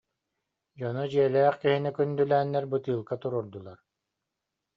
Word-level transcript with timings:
Дьоно 0.77 1.03
дьиэ- 1.11 1.31
лээх 1.33 1.55
киһини 1.61 1.89
күндүлээннэр 1.97 2.65
бытыылка 2.71 3.15
туруордулар 3.21 3.79